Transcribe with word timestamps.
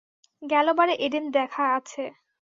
গেল 0.41 0.67
বারে 0.77 0.93
এডেন 1.05 1.25
দেখা 1.35 1.63
আছে। 1.77 2.03